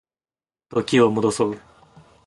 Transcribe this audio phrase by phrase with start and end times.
[0.69, 1.61] 時を戻そう